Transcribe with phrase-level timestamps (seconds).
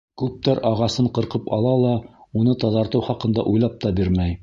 [0.19, 1.93] Күптәр ағасын ҡырҡып ала ла
[2.41, 4.39] уны таҙартыу хаҡында уйлап та бирмәй.